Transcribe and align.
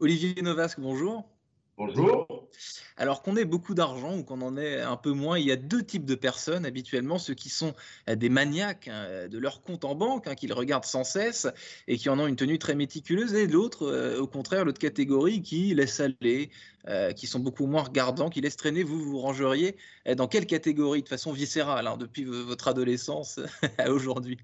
Olivier 0.00 0.40
Novasque, 0.40 0.80
bonjour. 0.80 1.28
Bonjour. 1.76 2.26
Alors 2.96 3.22
qu'on 3.22 3.36
ait 3.36 3.44
beaucoup 3.44 3.74
d'argent 3.74 4.16
ou 4.16 4.24
qu'on 4.24 4.40
en 4.40 4.56
ait 4.56 4.80
un 4.80 4.96
peu 4.96 5.12
moins, 5.12 5.38
il 5.38 5.44
y 5.44 5.52
a 5.52 5.56
deux 5.56 5.82
types 5.82 6.06
de 6.06 6.14
personnes 6.14 6.64
habituellement, 6.64 7.18
ceux 7.18 7.34
qui 7.34 7.50
sont 7.50 7.74
euh, 8.08 8.14
des 8.16 8.30
maniaques 8.30 8.88
hein, 8.88 9.28
de 9.28 9.38
leur 9.38 9.62
compte 9.62 9.84
en 9.84 9.94
banque, 9.94 10.26
hein, 10.26 10.34
qu'ils 10.34 10.54
regardent 10.54 10.86
sans 10.86 11.04
cesse 11.04 11.48
et 11.86 11.98
qui 11.98 12.08
en 12.08 12.18
ont 12.18 12.26
une 12.26 12.36
tenue 12.36 12.58
très 12.58 12.74
méticuleuse, 12.74 13.34
et 13.34 13.46
l'autre, 13.46 13.86
euh, 13.86 14.20
au 14.20 14.26
contraire, 14.26 14.64
l'autre 14.64 14.78
catégorie 14.78 15.42
qui 15.42 15.74
laisse 15.74 16.00
aller, 16.00 16.50
euh, 16.88 17.12
qui 17.12 17.26
sont 17.26 17.40
beaucoup 17.40 17.66
moins 17.66 17.82
regardants, 17.82 18.30
qui 18.30 18.40
laissent 18.40 18.56
traîner. 18.56 18.82
Vous, 18.82 19.02
vous 19.02 19.18
rangeriez 19.18 19.76
dans 20.16 20.28
quelle 20.28 20.46
catégorie 20.46 21.02
de 21.02 21.08
façon 21.08 21.30
viscérale 21.32 21.86
hein, 21.86 21.98
depuis 21.98 22.24
votre 22.24 22.68
adolescence 22.68 23.38
à 23.78 23.90
aujourd'hui? 23.90 24.38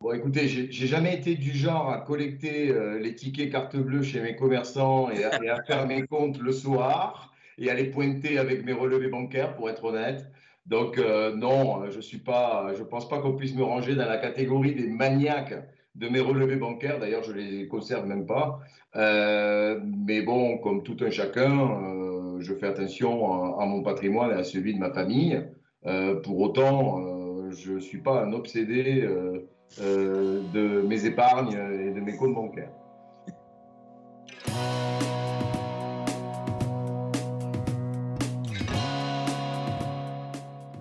Bon, 0.00 0.12
écoutez, 0.12 0.48
j'ai 0.48 0.86
jamais 0.86 1.14
été 1.14 1.34
du 1.34 1.52
genre 1.52 1.90
à 1.90 1.98
collecter 1.98 2.72
les 3.00 3.14
tickets 3.14 3.52
carte 3.52 3.76
bleue 3.76 4.02
chez 4.02 4.20
mes 4.22 4.34
commerçants 4.34 5.10
et 5.10 5.24
à 5.24 5.62
faire 5.62 5.86
mes 5.86 6.06
comptes 6.06 6.38
le 6.38 6.52
soir 6.52 7.30
et 7.58 7.70
aller 7.70 7.84
pointer 7.84 8.38
avec 8.38 8.64
mes 8.64 8.72
relevés 8.72 9.08
bancaires, 9.08 9.54
pour 9.54 9.68
être 9.68 9.84
honnête. 9.84 10.26
Donc, 10.66 10.98
euh, 10.98 11.34
non, 11.34 11.90
je 11.90 11.98
ne 11.98 12.84
pense 12.84 13.08
pas 13.08 13.18
qu'on 13.18 13.34
puisse 13.34 13.54
me 13.54 13.62
ranger 13.62 13.94
dans 13.94 14.06
la 14.06 14.16
catégorie 14.16 14.74
des 14.74 14.86
maniaques 14.86 15.54
de 15.94 16.08
mes 16.08 16.20
relevés 16.20 16.56
bancaires. 16.56 16.98
D'ailleurs, 16.98 17.22
je 17.22 17.32
les 17.32 17.68
conserve 17.68 18.06
même 18.06 18.24
pas. 18.24 18.60
Euh, 18.96 19.80
mais 19.84 20.22
bon, 20.22 20.58
comme 20.58 20.82
tout 20.82 20.96
un 21.00 21.10
chacun, 21.10 21.82
euh, 21.82 22.40
je 22.40 22.54
fais 22.54 22.66
attention 22.66 23.58
à, 23.58 23.66
mon 23.66 23.82
patrimoine 23.82 24.30
et 24.30 24.34
à 24.34 24.44
celui 24.44 24.74
de 24.74 24.78
ma 24.78 24.90
famille. 24.90 25.44
pour 26.22 26.40
autant, 26.40 27.50
je 27.50 27.78
suis 27.78 27.98
pas 27.98 28.22
un 28.22 28.32
obsédé 28.32 29.06
de 29.78 30.82
mes 30.82 31.04
épargnes 31.04 31.52
et 31.52 31.92
de 31.92 32.00
mes 32.00 32.16
comptes 32.16 32.34
bancaires. 32.34 32.70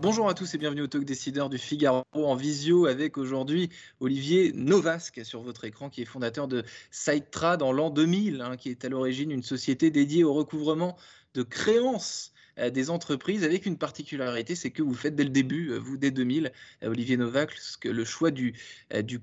Bonjour 0.02 0.30
à 0.30 0.34
tous 0.34 0.56
et 0.56 0.58
bienvenue 0.58 0.82
au 0.82 0.88
Talk 0.88 1.04
Décideur 1.04 1.50
du 1.50 1.58
Figaro 1.58 2.04
en 2.14 2.34
visio 2.34 2.86
avec 2.86 3.18
aujourd'hui 3.18 3.70
Olivier 4.00 4.54
Novasque 4.54 5.26
sur 5.26 5.42
votre 5.42 5.66
écran 5.66 5.90
qui 5.90 6.02
est 6.02 6.06
fondateur 6.06 6.48
de 6.48 6.64
SiteTrad 6.90 7.62
en 7.62 7.74
l'an 7.74 7.90
2000, 7.90 8.42
hein, 8.42 8.56
qui 8.56 8.70
est 8.70 8.86
à 8.86 8.90
l'origine 8.90 9.30
une 9.30 9.44
société 9.44 9.92
dédiée 9.92 10.24
au 10.24 10.34
recouvrement 10.34 10.96
de 11.34 11.44
créances 11.44 12.32
euh, 12.34 12.39
des 12.70 12.90
entreprises 12.90 13.44
avec 13.44 13.66
une 13.66 13.78
particularité, 13.78 14.56
c'est 14.56 14.72
que 14.72 14.82
vous 14.82 14.94
faites 14.94 15.16
dès 15.16 15.24
le 15.24 15.30
début, 15.30 15.72
euh, 15.72 15.78
vous 15.78 15.98
dès 15.98 16.12
2000, 16.12 16.52
euh, 16.84 16.90
Olivier 16.90 17.18
Novak, 17.18 17.52
le 17.84 18.06
choix 18.06 18.32
du, 18.32 18.54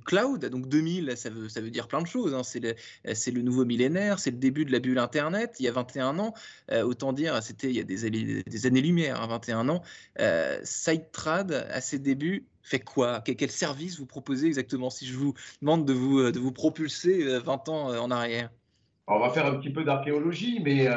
cloud. 0.05 0.45
Donc 0.47 0.69
2000, 0.69 1.17
ça 1.17 1.31
veut, 1.31 1.48
ça 1.48 1.61
veut 1.61 1.70
dire 1.70 1.89
plein 1.89 2.01
de 2.01 2.06
choses. 2.06 2.34
Hein. 2.34 2.43
C'est 2.43 2.61
le, 3.31 3.43
nouveau 3.43 3.65
millénaire, 3.65 4.19
c'est 4.19 4.31
le 4.31 4.39
début 4.39 4.65
de 4.65 4.73
la 4.73 4.78
bulle 4.78 4.98
Internet. 4.98 5.56
Il 5.59 5.65
y 5.65 5.69
a 5.69 5.73
21 5.73 6.19
ans, 6.19 6.34
autant 6.84 7.12
dire, 7.12 7.43
c'était 7.43 7.69
il 7.69 7.77
y 7.77 7.81
a 7.81 7.84
des, 7.84 8.67
années-lumière, 8.67 9.27
21 9.27 9.59
hein, 9.59 9.69
ans. 9.69 9.83
SiteTrad, 10.65 11.53
à 11.53 11.81
ses 11.81 11.98
débuts, 11.98 12.47
fait 12.62 12.81
quoi? 12.81 13.21
Quel 13.21 13.50
service 13.50 13.98
vous 13.98 14.06
proposez 14.06 14.47
exactement? 14.47 14.91
Si 14.91 15.06
je 15.06 15.17
vous 15.17 15.34
demande 15.61 15.84
de 15.84 15.93
vous, 15.93 16.31
de 16.31 16.39
vous 16.39 16.53
propulser 16.53 17.39
20 17.39 17.69
ans 17.69 17.89
en 17.98 18.11
arrière 18.11 18.50
on 19.09 19.21
va 19.21 19.31
faire 19.31 19.47
un 19.47 19.55
petit 19.56 19.71
peu 19.71 19.84
d'archéologie, 19.84 20.61
mais 20.65 20.89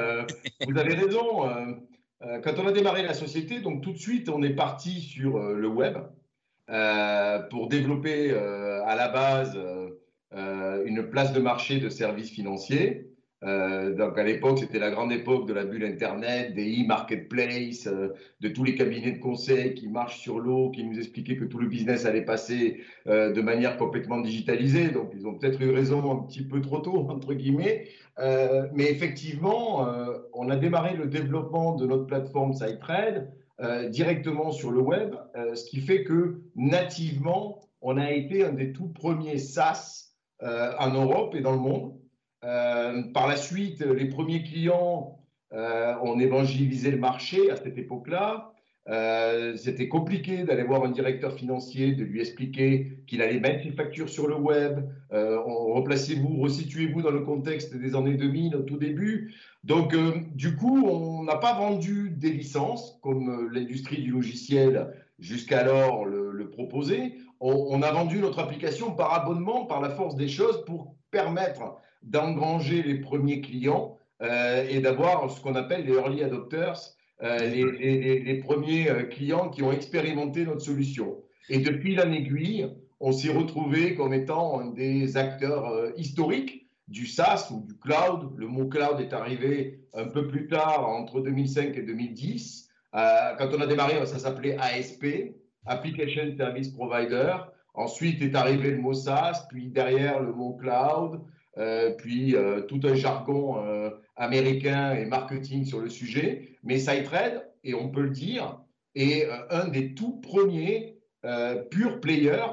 vous 0.68 0.78
avez 0.78 0.96
raison. 0.96 1.48
Euh, 1.48 1.74
quand 2.22 2.60
on 2.60 2.68
a 2.68 2.72
démarré 2.72 3.02
la 3.04 3.14
société, 3.14 3.62
donc 3.62 3.82
tout 3.82 3.94
de 3.94 3.98
suite, 3.98 4.30
on 4.30 4.44
est 4.44 4.54
parti 4.54 5.00
sur 5.00 5.38
euh, 5.38 5.54
le 5.54 5.68
web 5.68 5.98
euh, 6.70 7.40
pour 7.50 7.68
développer 7.68 8.32
à 8.32 8.96
la 8.96 9.08
base 9.10 9.60
une 10.32 11.10
place 11.10 11.34
de 11.34 11.40
marché 11.40 11.80
de 11.80 11.90
services 11.90 12.30
financiers. 12.30 13.09
Donc 13.42 14.18
à 14.18 14.24
l'époque, 14.24 14.60
c'était 14.60 14.80
la 14.80 14.92
grande 14.92 15.14
époque 15.14 15.48
de 15.48 15.54
la 15.54 15.64
bulle 15.64 15.86
Internet, 15.86 16.54
des 16.54 16.84
e-marketplace, 16.84 17.88
de 18.42 18.50
tous 18.50 18.66
les 18.66 18.76
cabinets 18.76 19.14
de 19.14 19.20
conseil 19.20 19.74
qui 19.76 19.88
marchent 19.88 20.20
sur 20.20 20.40
l'eau, 20.40 20.72
qui 20.72 20.84
nous 20.84 20.98
expliquaient 20.98 21.38
que 21.38 21.46
tout 21.46 21.58
le 21.58 21.68
business 21.68 22.06
allait 22.06 22.26
passer 22.26 22.82
de 23.06 23.42
manière 23.42 23.78
complètement 23.78 24.20
digitalisée. 24.20 24.90
Donc 24.90 25.12
ils 25.16 25.26
ont 25.26 25.36
peut-être 25.36 25.62
eu 25.62 25.70
raison 25.70 26.12
un 26.12 26.24
petit 26.28 26.44
peu 26.44 26.60
trop 26.60 26.80
tôt, 26.80 27.08
entre 27.10 27.34
guillemets. 27.34 27.88
Euh, 28.20 28.68
mais 28.74 28.92
effectivement, 28.92 29.88
euh, 29.88 30.18
on 30.34 30.50
a 30.50 30.56
démarré 30.56 30.96
le 30.96 31.08
développement 31.08 31.76
de 31.76 31.86
notre 31.86 32.06
plateforme 32.06 32.54
SiteTrade 32.54 33.32
euh, 33.62 33.88
directement 33.90 34.52
sur 34.52 34.72
le 34.72 34.82
web, 34.82 35.16
ce 35.54 35.64
qui 35.66 35.82
fait 35.82 36.04
que 36.04 36.42
nativement, 36.56 37.60
on 37.82 37.98
a 37.98 38.12
été 38.12 38.44
un 38.44 38.52
des 38.52 38.72
tout 38.74 38.90
premiers 38.90 39.38
SaaS 39.38 40.14
en 40.42 40.92
Europe 40.92 41.36
et 41.36 41.42
dans 41.42 41.52
le 41.52 41.60
monde. 41.60 41.99
Par 42.42 43.28
la 43.28 43.36
suite, 43.36 43.82
les 43.82 44.06
premiers 44.06 44.44
clients 44.44 45.20
ont 45.52 46.20
évangélisé 46.20 46.92
le 46.92 46.98
marché 46.98 47.52
à 47.52 47.56
cette 47.56 47.78
époque-là. 47.78 48.54
Euh, 48.90 49.56
c'était 49.56 49.88
compliqué 49.88 50.44
d'aller 50.44 50.64
voir 50.64 50.84
un 50.84 50.90
directeur 50.90 51.34
financier, 51.34 51.94
de 51.94 52.04
lui 52.04 52.22
expliquer 52.22 53.04
qu'il 53.06 53.22
allait 53.22 53.40
mettre 53.40 53.64
ses 53.64 53.72
factures 53.72 54.10
sur 54.10 54.28
le 54.28 54.36
web. 54.36 54.80
Euh, 55.14 55.40
replacez-vous, 55.40 56.42
resituez-vous 56.42 57.04
dans 57.04 57.12
le 57.12 57.20
contexte 57.20 57.76
des 57.76 57.96
années 57.96 58.16
2000 58.16 58.56
au 58.56 58.62
tout 58.62 58.78
début. 58.78 59.36
Donc, 59.64 59.94
euh, 59.94 60.14
du 60.34 60.56
coup, 60.56 60.88
on 60.88 61.24
n'a 61.24 61.36
pas 61.36 61.54
vendu 61.54 62.10
des 62.18 62.32
licences 62.32 62.98
comme 63.04 63.52
l'industrie 63.52 64.02
du 64.02 64.12
logiciel 64.12 64.92
jusqu'alors 65.20 66.06
le, 66.06 66.32
le, 66.32 66.50
proposait. 66.50 67.14
On, 67.42 67.82
a 67.82 67.92
vendu 67.92 68.20
notre 68.20 68.40
application 68.40 68.92
par 68.92 69.14
abonnement, 69.14 69.66
par 69.66 69.82
la 69.82 69.90
force 69.90 70.16
des 70.16 70.28
choses, 70.28 70.64
pour 70.66 70.96
permettre 71.12 71.78
d'engranger 72.04 72.82
les 72.84 72.96
premiers 72.96 73.42
clients 73.42 73.98
et 74.22 74.80
d'avoir 74.82 75.30
ce 75.32 75.42
qu'on 75.42 75.56
appelle 75.56 75.86
les 75.86 75.94
early 75.94 76.24
adopters 76.24 76.96
euh, 77.22 77.38
les, 77.40 78.36
premiers 78.36 78.90
euh, 78.90 79.04
clients 79.04 79.50
qui 79.50 79.62
ont 79.62 79.74
expérimenté 79.74 80.46
notre 80.46 80.62
solution. 80.62 81.18
Et 81.50 81.60
depuis 81.60 81.94
l'année 81.94 82.20
aiguille, 82.20 82.70
on 83.02 83.12
s'est 83.12 83.34
retrouvé 83.34 83.96
comme 83.96 84.14
étant 84.14 84.72
des 84.72 85.18
acteurs 85.18 85.68
euh, 85.68 85.92
historiques 85.98 86.70
du 86.88 87.06
SaaS 87.06 87.50
ou 87.52 87.66
du 87.66 87.78
cloud. 87.78 88.32
Le 88.38 88.48
mot 88.48 88.68
cloud 88.68 89.02
est 89.02 89.12
arrivé 89.12 89.82
un 89.94 90.08
peu 90.08 90.30
plus 90.30 90.48
tard, 90.48 90.88
entre 90.88 91.20
2005 91.20 91.76
et 91.76 91.82
2010. 91.82 92.70
quand 92.94 93.50
on 93.54 93.62
a 93.62 93.68
démarré, 93.68 94.06
ça 94.06 94.18
s'appelait 94.18 94.58
ASP, 94.58 95.06
Application 95.66 96.34
Service 96.38 96.70
Provider. 96.70 97.36
Ensuite 97.74 98.22
est 98.22 98.36
arrivé 98.36 98.72
le 98.72 98.78
mot 98.78 98.94
SaaS, 98.94 99.46
puis 99.50 99.70
derrière 99.70 100.20
le 100.22 100.34
mot 100.34 100.54
cloud, 100.54 101.22
puis 101.98 102.36
tout 102.68 102.80
un 102.84 102.96
jargon 102.96 103.58
américain 104.16 104.94
et 104.96 105.06
marketing 105.06 105.66
sur 105.66 105.80
le 105.80 105.90
sujet, 105.90 106.58
mais 106.64 106.78
SiteTrade, 106.78 107.50
et 107.64 107.74
on 107.74 107.90
peut 107.90 108.04
le 108.04 108.10
dire, 108.10 108.60
est 108.96 109.26
euh, 109.26 109.48
un 109.50 109.68
des 109.68 109.94
tout 109.94 110.20
premiers 110.22 110.98
euh, 111.26 111.64
pure 111.64 112.00
players, 112.00 112.48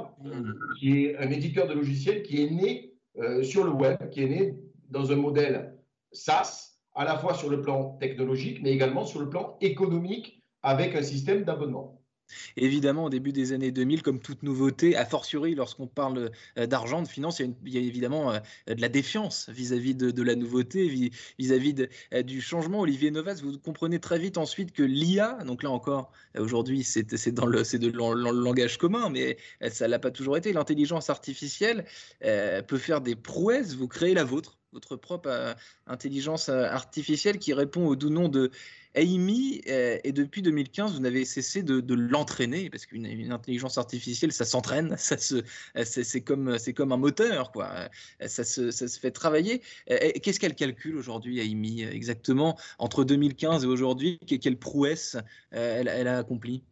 qui 0.79 1.05
est 1.05 1.17
un 1.19 1.31
éditeur 1.31 1.67
de 1.67 1.75
logiciels 1.75 2.23
qui 2.23 2.43
est 2.43 2.51
né 2.51 2.93
euh, 3.19 3.43
sur 3.43 3.65
le 3.65 3.71
web, 3.71 4.09
qui 4.11 4.23
est 4.23 4.29
né 4.29 4.55
dans 4.91 5.13
un 5.13 5.17
modèle 5.17 5.75
SaaS, 6.13 6.79
à 6.95 7.05
la 7.05 7.19
fois 7.19 7.35
sur 7.35 7.51
le 7.51 7.61
plan 7.61 7.97
technologique, 8.01 8.61
mais 8.63 8.73
également 8.73 9.05
sur 9.05 9.21
le 9.21 9.29
plan 9.29 9.57
économique, 9.61 10.43
avec 10.63 10.95
un 10.95 11.03
système 11.03 11.45
d'abonnement. 11.45 11.96
Évidemment, 12.57 13.05
au 13.05 13.11
début 13.11 13.33
des 13.33 13.53
années 13.53 13.71
2000, 13.71 14.03
comme 14.03 14.21
toute 14.21 14.43
nouveauté, 14.43 14.97
a 14.97 15.05
fortiori 15.05 15.55
lorsqu'on 15.55 15.87
parle 15.87 16.31
euh, 16.59 16.67
d'argent, 16.67 17.03
de 17.03 17.09
finance, 17.09 17.41
il 17.41 17.55
y 17.67 17.79
a, 17.79 17.81
évidemment 17.81 18.33
euh, 18.33 18.39
de 18.67 18.81
la 18.81 18.89
défiance 18.89 19.49
vis-à-vis 19.49 19.95
de, 19.95 20.23
la 20.23 20.35
nouveauté, 20.35 20.89
vis-à-vis 21.39 21.87
euh, 22.13 22.23
du 22.23 22.41
changement. 22.41 22.81
Olivier 22.81 23.11
Novas, 23.11 23.41
vous 23.43 23.59
comprenez 23.59 24.01
très 24.01 24.19
vite 24.19 24.39
ensuite 24.39 24.73
que 24.73 24.83
l'IA, 24.83 25.39
donc 25.47 25.63
là 25.63 25.71
encore, 25.71 26.11
aujourd'hui, 26.39 26.83
c'est 26.85 27.33
dans 27.33 27.47
le, 27.47 27.63
de 27.63 27.89
langage 27.89 28.79
commun, 28.79 29.11
mais 29.11 29.37
ça 29.71 29.89
l'a 29.89 29.99
pas 29.99 30.11
toujours 30.11 30.37
été. 30.37 30.53
L'intelligence 30.53 31.11
artificielle 31.11 31.85
peut 32.21 32.79
faire 32.79 33.01
des 33.01 33.15
prouesses. 33.15 33.75
Vous 33.75 33.89
créez 33.89 34.15
la 34.15 34.25
vôtre, 34.25 34.59
votre 34.73 34.97
propre 34.97 35.55
intelligence 35.87 36.49
artificielle 36.49 37.39
qui 37.39 37.53
répond 37.53 37.87
au 37.87 37.97
doux 37.97 38.11
nom 38.11 38.29
de 38.29 38.51
Amy, 38.97 39.61
euh, 39.69 39.99
et 40.05 40.13
depuis 40.13 40.41
2015, 40.43 40.95
vous 40.95 41.01
n'avez 41.01 41.25
cessé 41.25 41.63
de, 41.63 41.95
l'entraîner, 41.95 42.71
parce 42.71 42.87
qu'une 42.87 43.33
intelligence 43.33 43.79
artificielle, 43.79 44.33
ça 44.33 44.45
s'entraîne, 44.45 44.97
ça 44.99 45.19
se, 45.19 45.43
c'est 45.85 46.23
comme, 46.23 46.57
comme 46.75 46.93
un 46.93 46.97
moteur, 46.97 47.53
quoi. 47.53 47.89
Ça 48.27 48.45
se, 48.45 48.71
ça 48.71 48.89
se 48.89 48.99
fait 48.99 49.11
travailler. 49.11 49.61
Qu'est-ce 49.87 50.41
qu'elle 50.41 50.55
calcule 50.55 50.97
aujourd'hui, 50.97 51.41
Amy, 51.41 51.83
exactement, 51.83 52.57
entre 52.79 53.05
2015 53.05 53.65
et 53.65 53.67
aujourd'hui? 53.67 54.19
Quelle 54.19 54.57
prouesse 54.57 55.17
euh, 55.55 55.83
elle, 55.87 56.09
a 56.09 56.19
accompli 56.19 56.63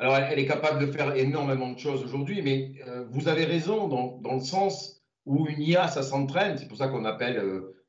alors, 0.00 0.14
elle, 0.14 0.38
est 0.38 0.46
capable 0.46 0.86
de 0.86 0.92
faire 0.92 1.16
énormément 1.16 1.72
de 1.72 1.78
choses 1.78 2.04
aujourd'hui, 2.04 2.40
mais 2.40 2.74
euh, 2.86 3.04
vous 3.10 3.26
avez 3.26 3.44
raison 3.44 3.88
dans, 3.88 4.18
dans, 4.18 4.34
le 4.34 4.40
sens 4.40 5.02
où 5.26 5.48
une 5.48 5.60
IA, 5.60 5.88
ça 5.88 6.04
s'entraîne. 6.04 6.56
C'est 6.56 6.68
pour 6.68 6.78
ça 6.78 6.86
qu'on 6.86 7.04
appelle 7.04 7.36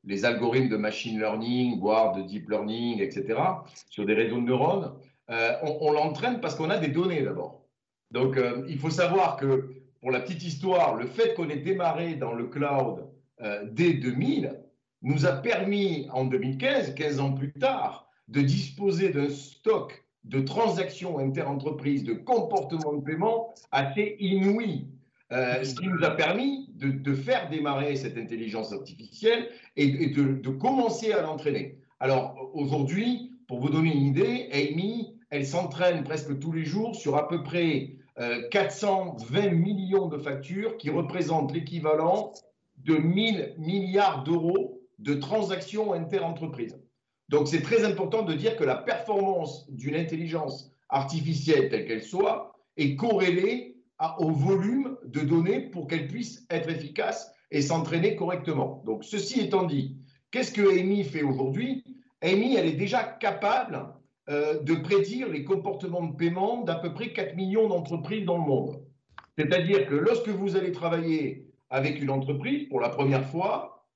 les 0.04 0.24
algorithmes 0.24 0.68
de 0.68 0.76
machine 0.76 1.18
learning, 1.18 1.78
voire 1.78 2.12
de 2.12 2.22
deep 2.22 2.48
learning, 2.48 3.00
etc., 3.00 3.38
sur 3.88 4.06
des 4.06 4.14
réseaux 4.14 4.36
de 4.36 4.46
neurones, 4.46 4.94
euh, 5.30 5.52
on, 5.62 5.92
l'entraîne 5.92 6.40
parce 6.40 6.54
qu'on 6.54 6.70
a 6.70 6.78
des 6.78 6.88
données 6.88 7.22
d'abord. 7.22 7.66
Donc, 8.10 8.36
euh, 8.36 8.64
il 8.68 8.78
faut 8.78 8.90
savoir 8.90 9.36
que, 9.36 9.70
pour 10.00 10.10
la 10.10 10.20
petite 10.20 10.42
histoire, 10.42 10.96
le 10.96 11.06
fait 11.06 11.34
qu'on 11.34 11.48
ait 11.48 11.56
démarré 11.56 12.14
dans 12.14 12.32
le 12.32 12.46
cloud 12.46 13.06
euh, 13.42 13.64
dès 13.70 13.92
2000, 13.94 14.58
nous 15.02 15.26
a 15.26 15.32
permis 15.32 16.08
en 16.12 16.24
2015, 16.24 16.94
15 16.94 17.20
ans 17.20 17.32
plus 17.32 17.52
tard, 17.52 18.08
de 18.28 18.40
disposer 18.40 19.10
d'un 19.10 19.28
stock 19.28 20.04
de 20.24 20.40
transactions 20.40 21.18
interentreprises, 21.18 22.04
de 22.04 22.12
comportements 22.12 22.94
de 22.94 23.02
paiement 23.02 23.54
assez 23.70 24.16
inouï. 24.18 24.86
Euh, 25.32 25.62
ce 25.62 25.76
qui 25.76 25.86
nous 25.86 26.02
a 26.04 26.10
permis 26.10 26.68
de, 26.74 27.14
faire 27.14 27.48
démarrer 27.48 27.94
cette 27.94 28.16
intelligence 28.16 28.72
artificielle 28.72 29.48
et, 29.76 30.08
de, 30.08 30.48
commencer 30.50 31.12
à 31.12 31.22
l'entraîner. 31.22 31.78
Alors 32.00 32.50
aujourd'hui, 32.52 33.30
pour 33.46 33.60
vous 33.60 33.68
donner 33.68 33.92
une 33.94 34.06
idée, 34.06 34.48
Amy, 34.52 35.14
elle 35.30 35.46
s'entraîne 35.46 36.02
presque 36.02 36.38
tous 36.40 36.52
les 36.52 36.64
jours 36.64 36.96
sur 36.96 37.16
à 37.16 37.28
peu 37.28 37.44
près 37.44 37.92
420 38.50 39.38
euh, 39.46 39.50
millions 39.50 40.08
de 40.08 40.18
factures 40.18 40.76
qui 40.78 40.90
représentent 40.90 41.52
l'équivalent 41.52 42.32
de 42.78 42.96
1000 42.96 43.54
milliards 43.58 44.24
d'euros 44.24 44.80
de 44.98 45.14
transactions 45.14 45.92
interentreprises. 45.92 46.76
Donc 47.28 47.46
c'est 47.46 47.62
très 47.62 47.84
important 47.84 48.22
de 48.22 48.34
dire 48.34 48.56
que 48.56 48.64
la 48.64 48.74
performance 48.74 49.70
d'une 49.70 49.94
intelligence 49.94 50.72
artificielle 50.88 51.68
telle 51.68 51.86
qu'elle 51.86 52.02
soit 52.02 52.56
est 52.76 52.96
corrélée 52.96 53.79
au 54.18 54.30
volume 54.30 54.96
de 55.04 55.20
données 55.20 55.60
pour 55.60 55.86
qu'elle 55.86 56.08
puisse 56.08 56.46
être 56.50 56.68
efficace 56.68 57.32
et 57.50 57.62
s'entraîner 57.62 58.16
correctement. 58.16 58.82
Donc 58.86 59.04
ceci 59.04 59.40
étant 59.40 59.64
dit, 59.64 59.96
qu'est-ce 60.30 60.52
que 60.52 60.78
Amy 60.78 61.04
fait 61.04 61.22
aujourd'hui? 61.22 61.84
Amy, 62.22 62.54
elle 62.54 62.66
est 62.66 62.72
déjà 62.72 63.02
capable 63.02 63.86
euh, 64.28 64.60
de 64.62 64.74
prédire 64.74 65.28
les 65.28 65.44
comportements 65.44 66.06
de 66.06 66.16
paiement 66.16 66.62
d'à 66.62 66.76
peu 66.76 66.92
près 66.92 67.12
4 67.12 67.34
millions 67.36 67.68
d'entreprises 67.68 68.24
dans 68.24 68.38
le 68.38 68.44
monde. 68.44 68.82
C'est-à-dire 69.36 69.86
que 69.86 69.94
lorsque 69.94 70.28
vous 70.28 70.56
allez 70.56 70.72
travailler 70.72 71.46
avec 71.70 72.00
une 72.00 72.10
entreprise 72.10 72.68
pour 72.68 72.80
la 72.80 72.90
première 72.90 73.26
fois, 73.26 73.86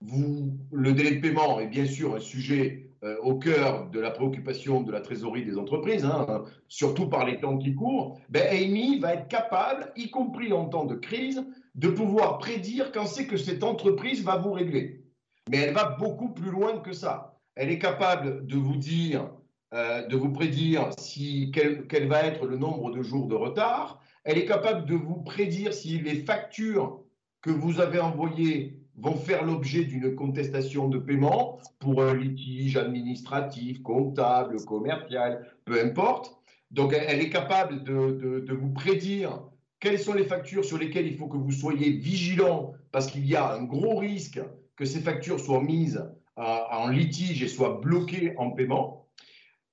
vous, 0.00 0.58
le 0.72 0.92
délai 0.92 1.16
de 1.16 1.20
paiement 1.20 1.60
est 1.60 1.66
bien 1.66 1.86
sûr 1.86 2.14
un 2.14 2.20
sujet 2.20 2.89
euh, 3.02 3.16
au 3.22 3.36
cœur 3.36 3.88
de 3.90 3.98
la 3.98 4.10
préoccupation 4.10 4.82
de 4.82 4.92
la 4.92 5.00
trésorerie 5.00 5.44
des 5.44 5.56
entreprises, 5.56 6.04
hein, 6.04 6.44
surtout 6.68 7.08
par 7.08 7.24
les 7.24 7.40
temps 7.40 7.56
qui 7.56 7.74
courent. 7.74 8.18
Ben, 8.28 8.46
Amy 8.50 8.98
va 8.98 9.14
être 9.14 9.28
capable, 9.28 9.92
y 9.96 10.10
compris 10.10 10.52
en 10.52 10.66
temps 10.66 10.84
de 10.84 10.96
crise, 10.96 11.42
de 11.74 11.88
pouvoir 11.88 12.38
prédire 12.38 12.92
quand 12.92 13.06
c'est 13.06 13.26
que 13.26 13.36
cette 13.36 13.64
entreprise 13.64 14.22
va 14.22 14.36
vous 14.36 14.52
régler. 14.52 15.04
Mais 15.50 15.58
elle 15.58 15.74
va 15.74 15.96
beaucoup 15.98 16.28
plus 16.28 16.50
loin 16.50 16.78
que 16.78 16.92
ça. 16.92 17.38
Elle 17.54 17.70
est 17.70 17.78
capable 17.78 18.46
de 18.46 18.56
vous 18.56 18.76
dire 18.76 19.30
euh, 19.72 20.04
de 20.08 20.16
vous 20.16 20.32
prédire 20.32 20.90
si, 20.98 21.52
quel, 21.52 22.08
va 22.08 22.24
être 22.24 22.44
le 22.44 22.56
nombre 22.56 22.90
de 22.90 23.02
jours 23.02 23.28
de 23.28 23.36
retard. 23.36 24.02
Elle 24.24 24.36
est 24.36 24.44
capable 24.44 24.84
de 24.84 24.94
vous 24.94 25.22
prédire 25.22 25.72
si 25.72 26.00
les 26.00 26.16
factures 26.16 27.00
que 27.40 27.50
vous 27.50 27.80
avez 27.80 28.00
envoyées 28.00 28.79
vont 29.00 29.16
faire 29.16 29.44
l'objet 29.44 29.84
d'une 29.84 30.14
contestation 30.14 30.88
de 30.88 30.98
paiement 30.98 31.58
pour 31.78 32.02
un 32.02 32.14
litige 32.14 32.76
administratif, 32.76 33.82
comptable, 33.82 34.64
commercial, 34.64 35.46
peu 35.64 35.82
importe. 35.82 36.36
Donc, 36.70 36.92
elle 36.92 37.20
est 37.20 37.30
capable 37.30 37.82
de, 37.82 38.40
de 38.40 38.52
vous 38.52 38.70
prédire 38.70 39.42
quelles 39.80 39.98
sont 39.98 40.12
les 40.12 40.24
factures 40.24 40.64
sur 40.64 40.78
lesquelles 40.78 41.06
il 41.06 41.16
faut 41.16 41.26
que 41.26 41.38
vous 41.38 41.50
soyez 41.50 41.90
vigilant 41.90 42.74
parce 42.92 43.06
qu'il 43.06 43.26
y 43.26 43.34
a 43.34 43.52
un 43.54 43.64
gros 43.64 43.96
risque 43.96 44.40
que 44.76 44.84
ces 44.84 45.00
factures 45.00 45.40
soient 45.40 45.62
mises 45.62 46.04
en 46.36 46.88
litige 46.88 47.42
et 47.42 47.48
soient 47.48 47.80
bloquées 47.82 48.34
en 48.38 48.50
paiement. 48.50 49.08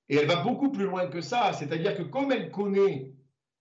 Et 0.08 0.16
elle 0.16 0.26
va 0.26 0.42
beaucoup 0.42 0.70
plus 0.70 0.84
loin 0.84 1.06
que 1.06 1.20
ça, 1.20 1.52
c'est-à-dire 1.52 1.96
que 1.96 2.02
comme 2.02 2.32
elle 2.32 2.50
connaît 2.50 3.12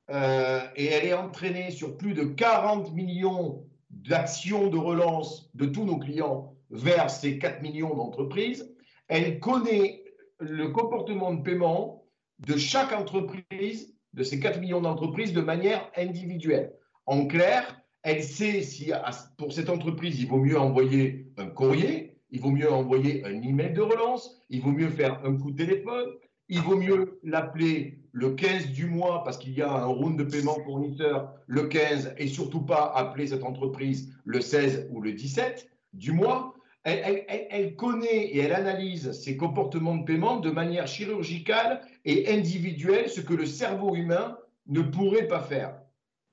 euh, 0.09 0.61
et 0.75 0.85
elle 0.85 1.05
est 1.05 1.13
entraînée 1.13 1.71
sur 1.71 1.97
plus 1.97 2.13
de 2.13 2.23
40 2.23 2.93
millions 2.93 3.66
d'actions 4.03 4.69
de 4.69 4.77
relance 4.77 5.49
de 5.53 5.65
tous 5.65 5.85
nos 5.85 5.97
clients 5.97 6.53
vers 6.69 7.09
ces 7.09 7.39
4 7.39 7.61
millions 7.61 7.95
d'entreprises, 7.95 8.73
elle 9.07 9.39
connaît 9.39 10.03
le 10.39 10.69
comportement 10.69 11.33
de 11.33 11.41
paiement 11.41 12.05
de 12.39 12.57
chaque 12.57 12.91
entreprise, 12.91 13.95
de 14.13 14.23
ces 14.23 14.39
4 14.39 14.59
millions 14.59 14.81
d'entreprises, 14.81 15.33
de 15.33 15.41
manière 15.41 15.89
individuelle. 15.95 16.73
En 17.05 17.25
clair, 17.25 17.81
elle 18.03 18.23
sait 18.23 18.61
si 18.61 18.91
pour 19.37 19.53
cette 19.53 19.69
entreprise, 19.69 20.19
il 20.19 20.27
vaut 20.27 20.39
mieux 20.39 20.59
envoyer 20.59 21.27
un 21.37 21.47
courrier, 21.47 22.17
il 22.29 22.41
vaut 22.41 22.51
mieux 22.51 22.71
envoyer 22.71 23.25
un 23.25 23.41
email 23.41 23.73
de 23.73 23.81
relance, 23.81 24.43
il 24.49 24.61
vaut 24.61 24.71
mieux 24.71 24.89
faire 24.89 25.25
un 25.25 25.35
coup 25.37 25.51
de 25.51 25.57
téléphone, 25.57 26.07
il 26.49 26.61
vaut 26.61 26.77
mieux 26.77 27.19
l'appeler 27.23 27.99
le 28.11 28.31
15 28.31 28.67
du 28.67 28.87
mois 28.87 29.23
parce 29.23 29.37
qu'il 29.37 29.53
y 29.53 29.61
a 29.61 29.71
un 29.71 29.85
round 29.85 30.17
de 30.17 30.23
paiement 30.23 30.57
fournisseur 30.63 31.33
le 31.45 31.63
15 31.63 32.15
et 32.17 32.27
surtout 32.27 32.61
pas 32.61 32.91
appeler 32.95 33.27
cette 33.27 33.43
entreprise 33.43 34.13
le 34.25 34.41
16 34.41 34.89
ou 34.91 35.01
le 35.01 35.13
17 35.13 35.69
du 35.93 36.11
mois. 36.11 36.53
Elle, 36.83 37.75
connaît 37.75 38.27
et 38.27 38.37
elle 38.39 38.53
analyse 38.53 39.11
ses 39.11 39.35
comportements 39.35 39.97
de 39.97 40.05
paiement 40.05 40.37
de 40.37 40.49
manière 40.49 40.87
chirurgicale 40.87 41.81
et 42.05 42.31
individuelle, 42.31 43.09
ce 43.09 43.19
que 43.19 43.33
le 43.33 43.45
cerveau 43.45 43.93
humain 43.93 44.37
ne 44.67 44.81
pourrait 44.81 45.27
pas 45.27 45.41
faire. 45.41 45.75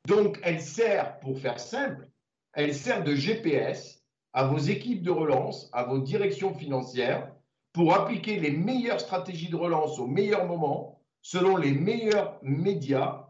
Donc, 0.06 0.38
elle 0.44 0.60
sert, 0.60 1.18
pour 1.18 1.40
faire 1.40 1.58
simple, 1.58 2.08
elle 2.52 2.72
sert 2.72 3.02
de 3.02 3.16
GPS 3.16 4.04
à 4.32 4.46
vos 4.46 4.58
équipes 4.58 5.02
de 5.02 5.10
relance, 5.10 5.70
à 5.72 5.84
vos 5.84 5.98
directions 5.98 6.54
financières, 6.54 7.33
pour 7.74 7.92
appliquer 7.92 8.38
les 8.38 8.52
meilleures 8.52 9.00
stratégies 9.00 9.50
de 9.50 9.56
relance 9.56 9.98
au 9.98 10.06
meilleur 10.06 10.46
moment, 10.46 11.02
selon 11.20 11.56
les 11.56 11.72
meilleurs 11.72 12.38
médias, 12.42 13.26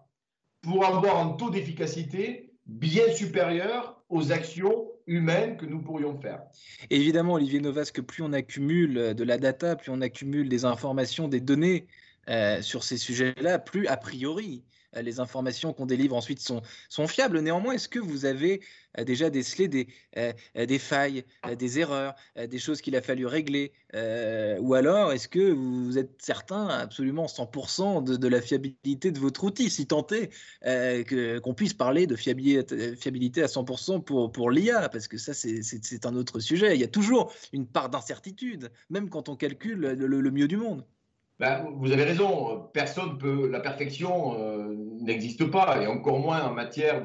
pour 0.60 0.84
avoir 0.84 1.18
un 1.18 1.30
taux 1.30 1.50
d'efficacité 1.50 2.52
bien 2.66 3.10
supérieur 3.12 4.02
aux 4.08 4.32
actions 4.32 4.86
humaines 5.06 5.56
que 5.56 5.66
nous 5.66 5.80
pourrions 5.80 6.18
faire. 6.20 6.42
évidemment, 6.90 7.34
Olivier 7.34 7.60
Novas, 7.60 7.90
que 7.92 8.00
plus 8.00 8.22
on 8.22 8.32
accumule 8.32 9.14
de 9.14 9.24
la 9.24 9.38
data, 9.38 9.76
plus 9.76 9.90
on 9.90 10.00
accumule 10.02 10.48
des 10.48 10.64
informations, 10.64 11.26
des 11.26 11.40
données 11.40 11.86
euh, 12.28 12.62
sur 12.62 12.84
ces 12.84 12.98
sujets-là, 12.98 13.58
plus 13.58 13.86
a 13.86 13.96
priori, 13.96 14.62
les 15.02 15.20
informations 15.20 15.72
qu'on 15.72 15.86
délivre 15.86 16.16
ensuite 16.16 16.40
sont, 16.40 16.62
sont 16.88 17.06
fiables. 17.06 17.40
Néanmoins, 17.40 17.74
est-ce 17.74 17.88
que 17.88 17.98
vous 17.98 18.24
avez 18.24 18.60
euh, 18.98 19.04
déjà 19.04 19.30
décelé 19.30 19.68
des, 19.68 19.88
euh, 20.16 20.32
des 20.54 20.78
failles, 20.78 21.24
des 21.58 21.78
erreurs, 21.78 22.14
des 22.36 22.58
choses 22.58 22.80
qu'il 22.80 22.96
a 22.96 23.02
fallu 23.02 23.26
régler 23.26 23.72
Ou 23.94 24.74
alors, 24.74 25.12
est-ce 25.12 25.28
que 25.28 25.52
vous 25.52 25.98
êtes 25.98 26.20
certain, 26.22 26.68
absolument 26.68 27.26
100% 27.26 28.04
de, 28.04 28.16
de, 28.16 28.28
la 28.28 28.40
fiabilité 28.40 29.10
de 29.10 29.18
votre 29.18 29.44
outil, 29.44 29.70
si 29.70 29.86
tant 29.86 30.06
est 30.08 30.30
qu'on 31.40 31.54
puisse 31.54 31.74
parler 31.74 32.06
de 32.06 32.16
fiabilité, 32.16 32.96
fiabilité 32.96 33.42
à 33.42 33.46
100% 33.46 34.02
pour, 34.02 34.32
pour 34.32 34.50
l'IA 34.50 34.88
Parce 34.88 35.08
que 35.08 35.18
ça, 35.18 35.34
c'est 35.34 36.06
un 36.06 36.14
autre 36.14 36.40
sujet. 36.40 36.74
Il 36.74 36.80
y 36.80 36.84
a 36.84 36.88
toujours 36.88 37.32
une 37.52 37.66
part 37.66 37.90
d'incertitude, 37.90 38.70
même 38.90 39.08
quand 39.08 39.28
on 39.28 39.36
calcule 39.36 39.80
le 39.80 40.30
mieux 40.30 40.48
du 40.48 40.56
monde. 40.56 40.84
Ben, 41.40 41.66
vous 41.74 41.90
avez 41.90 42.04
raison, 42.04 42.68
personne 42.72 43.18
peut, 43.18 43.48
la 43.48 43.58
perfection 43.58 44.38
euh, 44.38 44.72
n'existe 45.00 45.50
pas, 45.50 45.82
et 45.82 45.86
encore 45.88 46.20
moins 46.20 46.44
en 46.44 46.54
matière 46.54 47.02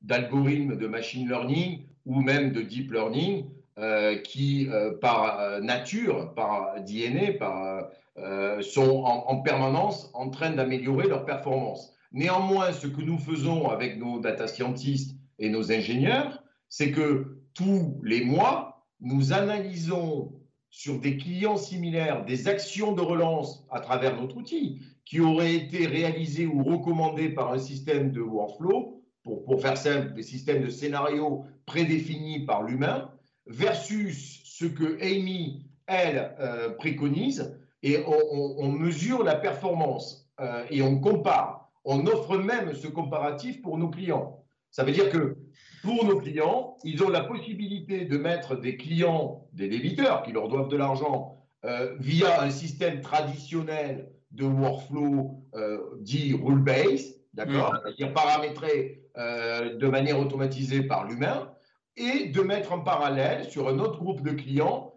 d'algorithmes 0.00 0.76
de, 0.76 0.86
machine 0.86 1.28
learning 1.28 1.84
ou 2.06 2.20
même 2.20 2.52
de 2.52 2.62
deep 2.62 2.92
learning, 2.92 3.46
euh, 3.78 4.16
qui 4.18 4.68
euh, 4.68 4.92
par 5.00 5.60
nature, 5.60 6.34
par 6.34 6.80
DNA, 6.84 7.32
par, 7.32 7.88
sont 8.60 9.02
en, 9.04 9.24
en, 9.26 9.40
permanence 9.40 10.08
en 10.14 10.30
train 10.30 10.50
d'améliorer 10.50 11.08
leur 11.08 11.24
performance. 11.24 11.92
Néanmoins, 12.12 12.70
ce 12.70 12.86
que 12.86 13.00
nous 13.00 13.18
faisons 13.18 13.68
avec 13.70 13.98
nos 13.98 14.20
data 14.20 14.46
scientists 14.46 15.16
et 15.40 15.48
nos 15.48 15.72
ingénieurs, 15.72 16.44
c'est 16.68 16.92
que 16.92 17.38
tous 17.54 18.00
les 18.04 18.24
mois, 18.24 18.84
nous 19.00 19.32
analysons 19.32 20.32
sur 20.74 20.98
des 20.98 21.16
clients 21.16 21.56
similaires 21.56 22.24
des 22.24 22.48
actions 22.48 22.90
de 22.90 23.00
relance 23.00 23.64
à 23.70 23.78
travers 23.78 24.20
notre 24.20 24.36
outil 24.36 24.80
qui 25.04 25.20
auraient 25.20 25.54
été 25.54 25.86
réalisées 25.86 26.46
ou 26.46 26.64
recommandées 26.64 27.28
par 27.28 27.52
un 27.52 27.60
système 27.60 28.10
de 28.10 28.20
workflow, 28.20 29.00
pour, 29.22 29.44
pour 29.44 29.62
faire 29.62 29.76
simple, 29.76 30.14
des 30.14 30.24
systèmes 30.24 30.64
de 30.64 30.70
scénarios 30.70 31.44
prédéfinis 31.64 32.40
par 32.40 32.64
l'humain, 32.64 33.08
versus 33.46 34.40
ce 34.44 34.64
que 34.64 35.00
Amy, 35.00 35.64
elle, 35.86 36.34
euh, 36.40 36.70
préconise, 36.70 37.56
et 37.84 38.02
on, 38.04 38.72
mesure 38.72 39.22
la 39.22 39.36
performance 39.36 40.28
euh, 40.40 40.64
et 40.70 40.82
on 40.82 40.98
compare. 40.98 41.70
On 41.84 42.04
offre 42.08 42.36
même 42.36 42.74
ce 42.74 42.88
comparatif 42.88 43.62
pour 43.62 43.78
nos 43.78 43.90
clients. 43.90 44.42
Ça 44.72 44.82
veut 44.82 44.92
dire 44.92 45.08
que 45.08 45.36
pour 45.84 46.04
nos 46.06 46.18
clients, 46.18 46.76
ils 46.82 47.04
ont 47.04 47.10
la 47.10 47.20
possibilité 47.20 48.06
de 48.06 48.16
mettre 48.16 48.56
des 48.56 48.76
clients, 48.76 49.46
des 49.52 49.68
débiteurs 49.68 50.22
qui 50.22 50.32
leur 50.32 50.48
doivent 50.48 50.68
de 50.68 50.76
l'argent, 50.76 51.36
euh, 51.64 51.94
via 52.00 52.42
un 52.42 52.50
système 52.50 53.02
traditionnel 53.02 54.10
de 54.30 54.44
workflow 54.44 55.44
euh, 55.54 55.78
dit 56.00 56.34
rule-based, 56.34 57.14
d'accord, 57.34 57.74
mm. 57.74 57.80
c'est-à-dire 57.82 58.14
paramétré 58.14 59.02
euh, 59.18 59.76
de 59.76 59.86
manière 59.86 60.18
automatisée 60.18 60.82
par 60.82 61.06
l'humain, 61.06 61.50
et 61.96 62.26
de 62.26 62.40
mettre 62.40 62.72
en 62.72 62.80
parallèle 62.80 63.44
sur 63.50 63.68
un 63.68 63.78
autre 63.78 63.98
groupe 63.98 64.22
de 64.22 64.32
clients 64.32 64.90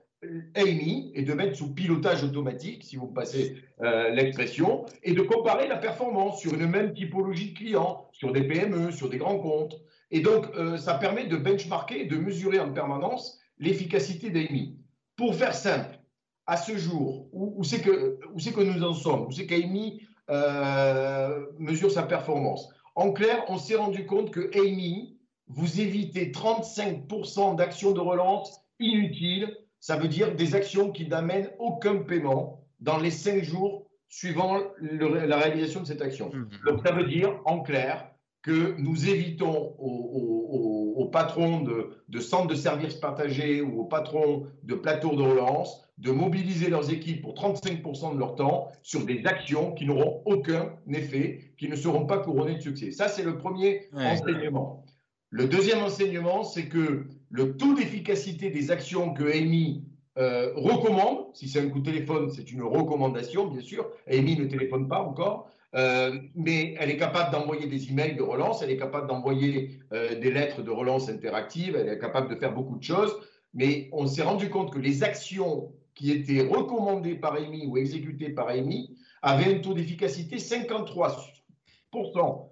Amy 0.55 1.11
et 1.13 1.21
de 1.21 1.33
mettre 1.33 1.55
sous 1.55 1.75
pilotage 1.75 2.23
automatique, 2.23 2.83
si 2.83 2.95
vous 2.95 3.05
passez 3.05 3.55
l'expression, 3.79 4.87
et 5.03 5.13
de 5.13 5.21
comparer 5.21 5.67
la 5.67 5.77
performance 5.77 6.41
sur 6.41 6.55
une 6.55 6.65
même 6.65 6.91
typologie 6.91 7.51
de 7.51 7.57
clients, 7.57 8.07
sur 8.13 8.31
des 8.33 8.41
PME, 8.41 8.91
sur 8.91 9.09
des 9.09 9.19
grands 9.19 9.37
comptes. 9.37 9.79
Et 10.11 10.21
donc, 10.21 10.45
euh, 10.55 10.77
ça 10.77 10.95
permet 10.95 11.25
de 11.25 11.37
benchmarker 11.37 12.01
et 12.01 12.05
de 12.05 12.17
mesurer 12.17 12.59
en 12.59 12.71
permanence 12.71 13.39
l'efficacité 13.59 14.29
d'AMI. 14.29 14.77
Pour 15.15 15.35
faire 15.35 15.53
simple, 15.53 15.99
à 16.45 16.55
ce 16.55 16.77
jour, 16.77 17.27
où, 17.33 17.61
c'est 17.63 17.81
que, 17.81 18.19
que, 18.19 18.63
nous 18.63 18.83
en 18.83 18.93
sommes? 18.93 19.27
Où 19.27 19.31
c'est 19.31 19.45
qu'Amy 19.45 20.01
euh, 20.29 21.45
mesure 21.59 21.91
sa 21.91 22.03
performance? 22.03 22.69
En 22.95 23.11
clair, 23.11 23.43
on 23.49 23.57
s'est 23.57 23.75
rendu 23.75 24.05
compte 24.05 24.31
que 24.31 24.49
Amy, 24.57 25.17
vous 25.47 25.81
évitez 25.81 26.31
35% 26.31 27.55
d'actions 27.57 27.91
de 27.91 27.99
relance 27.99 28.61
inutiles. 28.79 29.55
Ça 29.79 29.97
veut 29.97 30.07
dire 30.07 30.35
des 30.35 30.55
actions 30.55 30.91
qui 30.91 31.07
n'amènent 31.07 31.49
aucun 31.59 31.97
paiement 31.97 32.63
dans 32.79 32.97
les 32.97 33.11
5 33.11 33.43
jours 33.43 33.85
suivant 34.09 34.59
la 34.79 35.37
réalisation 35.37 35.81
de 35.81 35.85
cette 35.85 36.01
action. 36.01 36.31
Mmh. 36.33 36.49
Donc 36.65 36.87
ça 36.87 36.93
veut 36.93 37.05
dire, 37.05 37.41
en 37.45 37.59
clair, 37.59 38.09
que 38.47 38.75
nous 38.77 39.09
évitons 39.09 39.75
aux, 39.77 41.09
patrons 41.11 41.61
de, 41.61 42.19
centres 42.19 42.47
de 42.47 42.55
services 42.55 42.95
partagés 42.95 43.61
ou 43.61 43.81
aux 43.81 43.85
patrons 43.85 44.45
de 44.63 44.73
plateaux 44.73 45.15
de 45.15 45.21
relance 45.21 45.83
de 45.97 46.11
mobiliser 46.11 46.69
leurs 46.69 46.91
équipes 46.93 47.21
pour 47.21 47.33
35% 47.33 48.13
de 48.13 48.19
leur 48.19 48.35
temps 48.35 48.69
sur 48.83 49.03
des 49.03 49.25
actions 49.25 49.73
qui 49.73 49.85
n'auront 49.85 50.21
aucun 50.25 50.71
effet, 50.89 51.51
qui 51.57 51.67
ne 51.67 51.75
seront 51.75 52.05
pas 52.05 52.19
couronnées 52.19 52.55
de 52.55 52.61
succès. 52.61 52.91
Ça, 52.91 53.09
c'est 53.09 53.23
le 53.23 53.37
premier 53.37 53.89
enseignement. 53.93 54.85
Le 55.29 55.47
deuxième 55.47 55.83
enseignement, 55.83 56.43
c'est 56.45 56.67
que 56.67 57.07
le 57.29 57.57
taux 57.57 57.73
d'efficacité 57.73 58.49
des 58.49 58.71
actions 58.71 59.13
que 59.13 59.23
Amy 59.23 59.83
euh, 60.17 60.53
recommande, 60.55 61.25
si 61.33 61.49
c'est 61.49 61.59
un 61.59 61.67
coup 61.67 61.79
de 61.79 61.91
téléphone, 61.91 62.29
c'est 62.29 62.49
une 62.51 62.63
recommandation, 62.63 63.47
bien 63.47 63.61
sûr. 63.61 63.89
Amy 64.09 64.37
ne 64.37 64.45
téléphone 64.45 64.87
pas 64.87 65.01
encore, 65.01 65.49
euh, 65.75 66.17
mais 66.33 66.75
elle 66.79 66.89
est 66.89 66.97
capable 66.97 67.31
d'envoyer 67.31 67.67
des 67.67 67.89
emails 67.89 68.15
de 68.15 68.21
relance, 68.21 68.61
elle 68.61 68.71
est 68.71 68.77
capable 68.77 69.07
d'envoyer 69.07 69.79
euh, 69.93 70.19
des 70.19 70.31
lettres 70.31 70.61
de 70.61 70.71
relance 70.71 71.09
interactives, 71.09 71.75
elle 71.75 71.89
est 71.89 71.99
capable 71.99 72.33
de 72.33 72.39
faire 72.39 72.53
beaucoup 72.53 72.77
de 72.77 72.83
choses. 72.83 73.15
Mais 73.53 73.89
on 73.91 74.07
s'est 74.07 74.23
rendu 74.23 74.49
compte 74.49 74.73
que 74.73 74.79
les 74.79 75.03
actions 75.03 75.73
qui 75.95 76.11
étaient 76.11 76.41
recommandées 76.41 77.15
par 77.15 77.33
Amy 77.35 77.65
ou 77.65 77.77
exécutées 77.77 78.29
par 78.29 78.49
Amy 78.49 78.95
avaient 79.21 79.55
un 79.55 79.59
taux 79.59 79.73
d'efficacité 79.73 80.37
53% 80.37 81.17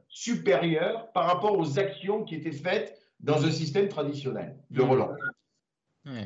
supérieur 0.07 1.11
par 1.13 1.25
rapport 1.27 1.57
aux 1.57 1.79
actions 1.79 2.23
qui 2.23 2.35
étaient 2.35 2.51
faites 2.51 2.99
dans 3.19 3.45
un 3.45 3.51
système 3.51 3.87
traditionnel 3.87 4.57
de 4.71 4.81
mmh. 4.81 4.89
relance. 4.89 5.19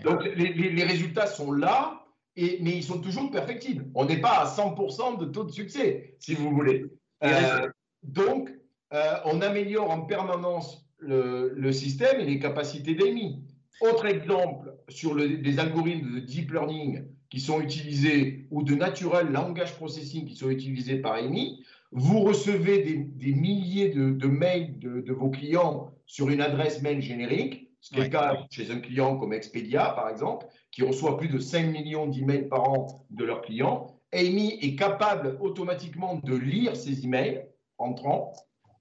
Donc 0.04 0.24
les, 0.36 0.84
résultats 0.84 1.28
sont 1.28 1.52
là, 1.54 2.06
et, 2.36 2.60
mais 2.62 2.72
ils 2.72 2.84
sont 2.84 3.00
toujours 3.00 3.32
perfectibles. 3.32 3.86
On 3.96 4.06
n'est 4.06 4.22
pas 4.22 4.40
à 4.40 4.46
100% 4.46 5.20
de 5.20 5.26
taux 5.26 5.44
de 5.44 5.52
succès, 5.52 6.16
si 6.20 6.36
vous 6.36 6.52
voulez. 6.52 6.86
Euh, 7.24 7.70
donc, 8.04 8.50
euh, 8.94 9.16
on 9.26 9.42
améliore 9.42 9.92
en 9.92 10.02
permanence 10.02 10.86
le, 11.00 11.72
système 11.72 12.20
et 12.20 12.26
les 12.26 12.40
capacités 12.40 12.96
d'Amy. 12.96 13.44
Autre 13.82 14.06
exemple 14.06 14.74
sur 14.90 15.14
le, 15.14 15.26
les 15.26 15.60
algorithmes 15.60 16.16
de 16.16 16.20
deep 16.20 16.52
learning 16.52 17.06
qui 17.30 17.40
sont 17.40 17.62
utilisés 17.62 18.48
ou 18.52 18.64
de 18.64 18.76
natural 18.76 19.32
language 19.32 19.76
processing 19.76 20.26
qui 20.26 20.36
sont 20.36 20.50
utilisés 20.50 20.98
par 20.98 21.14
Amy, 21.14 21.64
vous 21.92 22.20
recevez 22.20 22.84
des, 22.84 23.34
milliers 23.34 23.90
de, 23.90 24.28
mails 24.28 24.78
de, 24.80 25.12
vos 25.12 25.30
clients 25.30 25.92
sur 26.06 26.30
une 26.30 26.42
adresse 26.42 26.82
mail 26.82 27.02
générique, 27.02 27.69
ce 27.82 27.90
qui 27.90 28.00
est 28.00 28.04
le 28.04 28.10
cas 28.10 28.38
chez 28.52 28.72
un 28.72 28.80
client 28.80 29.18
comme 29.18 29.34
Expedia, 29.34 29.92
par 29.92 30.10
exemple, 30.10 30.48
qui 30.72 30.84
reçoit 30.84 31.18
plus 31.18 31.30
de 31.30 31.40
5 31.40 31.64
millions 31.68 32.08
d'emails 32.08 32.48
par 32.48 32.70
an 32.70 33.06
de 33.10 33.24
leurs 33.24 33.42
clients. 33.42 34.00
Amy 34.12 34.58
est 34.62 34.76
capable 34.76 35.38
automatiquement 35.40 36.16
de 36.16 36.36
lire 36.36 36.76
ces 36.76 37.06
emails 37.06 37.48
entrants, 37.78 38.34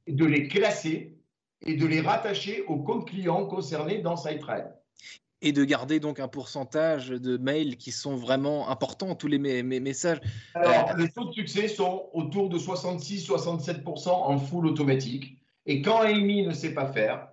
de 0.07 0.25
les 0.25 0.49
classer 0.49 1.19
et 1.67 1.75
de 1.75 1.87
les 1.87 2.01
rattacher 2.01 2.65
au 2.67 2.79
compte 2.79 3.09
client 3.09 3.47
concerné 3.47 3.99
dans 3.99 4.17
SiteTrade 4.17 4.75
et 5.41 5.53
de 5.53 5.65
garder 5.65 6.01
donc 6.01 6.19
un 6.19 6.29
pourcentage 6.29 7.11
de 7.11 7.37
mails 7.37 7.77
qui 7.77 7.93
sont 7.93 8.17
vraiment 8.17 8.69
importants, 8.71 9.15
tous 9.15 9.29
les 9.29 9.39
messages. 9.39 10.21
Alors, 10.55 10.91
euh, 10.91 10.97
les 10.97 11.09
taux 11.11 11.27
de 11.27 11.33
succès 11.33 11.69
sont 11.69 12.09
autour 12.13 12.49
de 12.49 12.59
66-67% 12.59 14.09
en 14.09 14.39
full 14.39 14.67
automatique. 14.67 15.39
Et 15.67 15.83
quand 15.83 16.01
Amy 16.01 16.45
ne 16.47 16.53
sait 16.53 16.75
pas 16.75 16.87
faire, 16.87 17.29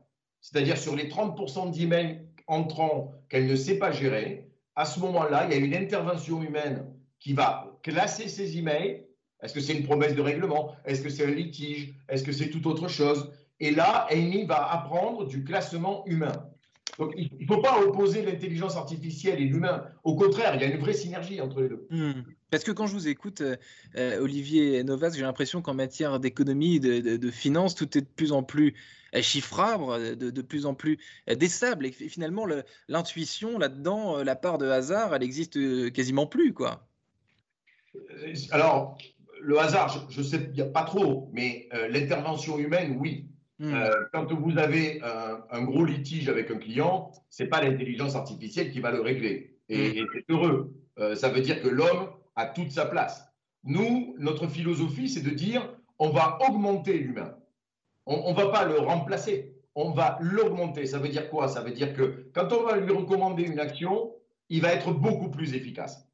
c'est-à-dire 0.46 0.78
sur 0.78 0.96
les 0.96 1.10
30% 1.10 1.72
d'emails 1.72 2.22
entrants 2.46 3.16
qu'elle 3.30 3.48
ne 3.48 3.56
sait 3.56 3.80
pas 3.80 3.92
gérer, 3.92 4.48
à 4.76 4.86
ce 4.86 5.00
moment-là, 5.00 5.46
il 5.46 5.52
y 5.52 5.56
a 5.56 5.58
une 5.58 5.74
intervention 5.74 6.44
humaine 6.44 6.86
qui 7.20 7.34
va 7.34 7.76
classer 7.82 8.30
ces 8.30 8.56
emails. 8.56 9.08
Est-ce 9.42 9.56
que 9.56 9.60
c'est 9.60 9.74
une 9.74 9.86
promesse 9.86 10.14
de 10.14 10.22
règlement? 10.22 10.76
Est-ce 10.86 11.02
que 11.02 11.10
c'est 11.10 11.26
un 11.26 11.32
litige? 11.32 11.96
Est-ce 12.10 12.24
que 12.24 12.32
c'est 12.32 12.52
tout 12.52 12.68
autre 12.68 12.88
chose? 12.88 13.32
Et 13.60 13.72
là, 13.72 14.06
Amy 14.12 14.46
va 14.46 14.72
apprendre 14.72 15.26
du 15.26 15.44
classement 15.44 16.06
humain. 16.06 16.52
Donc, 16.98 17.14
il 17.18 17.30
ne 17.40 17.46
faut 17.46 17.62
pas 17.62 17.82
opposer 17.82 18.24
l'intelligence 18.24 18.76
artificielle 18.78 19.42
et 19.42 19.46
l'humain. 19.46 19.86
Au 20.04 20.16
contraire, 20.16 20.56
il 20.56 20.62
y 20.62 20.64
a 20.64 20.68
une 20.68 20.80
vraie 20.80 20.94
synergie 20.94 21.42
entre 21.42 21.62
les 21.62 21.70
deux. 21.70 21.88
Hmm. 21.90 22.24
Parce 22.52 22.64
que 22.64 22.72
quand 22.72 22.88
je 22.88 22.94
vous 22.94 23.08
écoute, 23.08 23.42
euh, 23.42 23.58
euh, 23.98 24.22
Olivier 24.22 24.84
Novas, 24.84 25.12
j'ai 25.16 25.24
l'impression 25.24 25.62
qu'en 25.62 25.74
matière 25.74 26.20
d'économie, 26.20 26.80
de, 26.80 27.18
de, 27.18 27.32
finance, 27.32 27.76
tout 27.76 27.98
est 27.98 28.02
de 28.02 28.08
plus 28.08 28.32
en 28.32 28.44
plus 28.44 28.76
euh, 29.14 29.22
chiffrable, 29.22 30.16
de, 30.16 30.30
de 30.30 30.42
plus 30.42 30.66
en 30.66 30.74
plus 30.74 30.98
déstable. 31.28 31.86
Et 31.86 31.92
finalement, 31.92 32.46
l'intuition 32.88 33.58
là-dedans, 33.58 34.24
la 34.24 34.36
part 34.36 34.58
de 34.58 34.68
hasard, 34.68 35.14
elle 35.14 35.24
existe 35.24 35.60
quasiment 35.92 36.28
plus. 36.28 36.54
quoi. 36.54 36.88
Alors, 38.52 38.98
le 39.42 39.60
hasard, 39.60 40.08
je 40.10 40.20
ne 40.22 40.26
sais 40.26 40.40
pas 40.72 40.84
trop, 40.84 41.30
mais 41.34 41.68
l'intervention 41.90 42.58
humaine, 42.58 42.98
oui. 43.00 43.28
Hmm. 43.60 43.74
Euh, 43.74 43.90
quand 44.12 44.32
vous 44.34 44.58
avez 44.58 45.02
un, 45.52 45.64
gros 45.64 45.86
litige 45.86 46.28
avec 46.30 46.52
un 46.52 46.58
client, 46.58 47.12
ce 47.30 47.44
n'est 47.44 47.50
pas 47.50 47.62
l'intelligence 47.62 48.16
artificielle 48.16 48.72
qui 48.72 48.80
va 48.80 48.92
le 48.92 49.02
régler. 49.02 49.58
Et, 49.70 50.02
hmm. 50.02 50.08
c'est 50.14 50.26
heureux. 50.30 50.74
Euh, 51.00 51.16
ça 51.16 51.30
veut 51.30 51.42
dire 51.42 51.62
que 51.62 51.68
l'homme 51.68 52.10
a 52.36 52.46
toute 52.46 52.72
sa 52.72 52.86
place. 52.86 53.26
Nous, 53.64 54.16
notre 54.20 54.48
philosophie, 54.48 55.10
c'est 55.10 55.22
de 55.22 55.30
dire 55.30 55.70
on 56.00 56.10
va 56.10 56.38
augmenter 56.48 56.98
l'humain. 56.98 57.36
On 58.06 58.32
ne 58.32 58.36
va 58.36 58.50
pas 58.50 58.66
le 58.66 58.78
remplacer, 58.78 59.56
on 59.74 59.92
va 59.92 60.18
l'augmenter. 60.22 60.86
Ça 60.86 61.00
veut 61.00 61.10
dire 61.10 61.30
quoi? 61.30 61.48
Ça 61.48 61.62
veut 61.62 61.72
dire 61.72 61.94
que 61.94 62.30
quand 62.34 62.52
on 62.54 62.64
va 62.64 62.78
lui 62.78 62.92
recommander 62.92 63.44
une 63.44 63.60
action, 63.60 64.14
il 64.50 64.62
va 64.62 64.74
être 64.74 64.92
beaucoup 64.92 65.30
plus 65.30 65.56
efficace. 65.56 66.08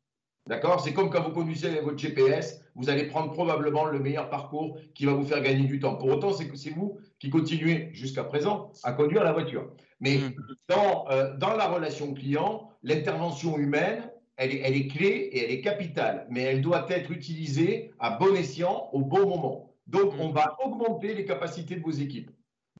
D'accord? 0.48 0.79
C'est 0.81 0.93
comme 0.93 1.10
quand 1.10 1.21
vous 1.21 1.31
conduisez 1.31 1.81
votre 1.81 1.98
GPS, 1.98 2.63
vous 2.75 2.89
allez 2.89 3.07
prendre 3.07 3.31
probablement 3.31 3.86
le 3.86 4.00
meilleur 4.00 4.29
parcours 4.29 4.77
qui 4.95 5.05
va 5.05 5.13
vous 5.13 5.25
faire 5.25 5.41
gagner 5.41 5.65
du 5.65 5.79
temps. 5.79 5.95
Pour 5.95 6.10
autant, 6.10 6.31
c'est 6.31 6.48
que 6.48 6.55
c'est 6.55 6.71
vous 6.71 7.00
qui 7.22 7.30
continuez 7.30 7.90
jusqu'à 7.94 8.24
présent 8.24 8.72
à 8.84 8.94
conduire 8.94 9.24
la 9.24 9.32
voiture. 9.32 9.70
Mais 10.00 10.18
mm. 10.18 10.34
dans, 10.68 11.08
euh, 11.12 11.38
dans 11.38 11.56
la 11.56 11.68
relation 11.68 12.16
client, 12.16 12.72
l'intervention 12.82 13.60
humaine, 13.60 14.10
elle 14.38 14.56
est, 14.56 14.62
elle 14.63 14.75
est 14.75 14.88
clé 14.88 15.30
et 15.32 15.46
elle 15.46 15.51
est 15.51 15.62
capitale, 15.62 16.25
mais 16.32 16.42
elle 16.42 16.62
doit 16.62 16.88
être 16.90 17.12
utilisée 17.12 17.92
à 18.00 18.18
bon 18.18 18.36
escient 18.36 18.90
au 18.92 19.01
bon 19.01 19.28
moment. 19.30 19.72
Donc, 19.86 20.18
mm. 20.18 20.20
on 20.20 20.30
va 20.30 20.58
augmenter 20.66 21.13
les 21.13 21.24
capacités 21.24 21.75
de 21.75 21.84
vos 21.84 21.92
équipes. 21.92 22.32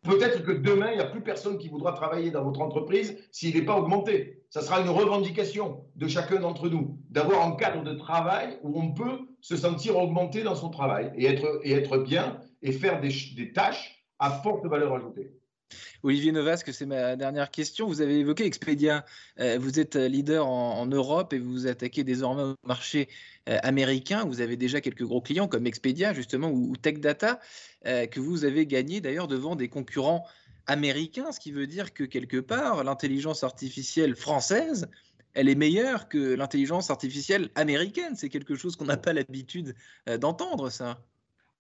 Peut-être 0.02 0.42
que 0.42 0.52
demain, 0.52 0.90
il 0.90 0.96
n'y 0.96 1.04
a 1.04 1.06
plus 1.06 1.22
personne 1.22 1.60
qui 1.60 1.70
voudra 1.70 1.94
travailler 1.94 2.32
dans 2.32 2.44
votre 2.44 2.62
entreprise 2.62 3.16
s'il 3.32 3.54
n'est 3.54 3.62
pas 3.62 3.78
augmenté. 3.78 4.42
Ça 4.50 4.62
sera 4.62 4.82
une 4.82 4.90
revendication 4.90 5.86
de 5.96 6.08
chacun 6.08 6.40
d'entre 6.40 6.68
nous, 6.68 6.98
d'avoir 7.12 7.46
un 7.46 7.56
cadre 7.56 7.84
de 7.84 7.94
travail 7.94 8.58
où 8.64 8.82
on 8.82 8.94
peut 8.94 9.20
se 9.42 9.56
sentir 9.56 10.00
augmenté 10.00 10.42
dans 10.42 10.56
son 10.56 10.72
travail 10.72 11.12
et 11.16 11.28
être, 11.28 11.60
et 11.62 11.74
être 11.74 12.00
bien 12.00 12.40
et 12.64 12.72
faire 12.72 13.00
des, 13.00 13.14
des 13.36 13.54
tâches 13.54 14.01
à 14.22 14.30
forte 14.30 14.66
valeur 14.68 14.94
ajoutée. 14.94 15.34
Olivier 16.04 16.32
Novasque, 16.32 16.74
c'est 16.74 16.86
ma 16.86 17.16
dernière 17.16 17.52
question. 17.52 17.88
Vous 17.88 18.02
avez 18.02 18.20
évoqué 18.20 18.46
Expedia. 18.46 19.06
Euh, 19.40 19.58
vous 19.60 19.80
êtes 19.80 19.96
leader 19.96 20.48
en, 20.48 20.86
Europe 20.86 21.34
et 21.34 21.40
vous 21.40 21.52
vous 21.52 21.68
attaquez 21.68 22.04
désormais 22.04 22.44
au 22.44 22.56
marché 22.66 23.10
euh, 23.50 23.58
américain. 23.64 24.26
Vous 24.26 24.42
avez 24.42 24.58
déjà 24.58 24.82
quelques 24.82 25.04
gros 25.04 25.22
clients 25.22 25.48
comme 25.48 25.66
Expedia, 25.68 26.14
justement, 26.14 26.52
ou, 26.52 26.76
Tech 26.76 27.00
Data, 27.00 27.40
euh, 27.86 28.06
que 28.06 28.20
vous 28.20 28.46
avez 28.46 28.66
gagné 28.66 29.02
d'ailleurs 29.02 29.28
devant 29.28 29.56
des 29.56 29.70
concurrents 29.70 30.26
américains, 30.68 31.32
ce 31.32 31.40
qui 31.40 31.52
veut 31.52 31.68
dire 31.68 31.94
que 31.94 32.04
quelque 32.04 32.38
part, 32.38 32.84
l'intelligence 32.84 33.44
artificielle 33.44 34.16
française, 34.16 34.88
elle 35.34 35.50
est 35.50 35.56
meilleure 35.56 36.10
que 36.10 36.36
l'intelligence 36.36 36.92
artificielle 36.92 37.50
américaine. 37.56 38.16
C'est 38.16 38.30
quelque 38.30 38.56
chose 38.56 38.76
qu'on 38.76 38.86
n'a 38.86 38.98
pas 38.98 39.14
l'habitude 39.14 39.76
d'entendre, 40.20 40.70
ça. 40.70 41.00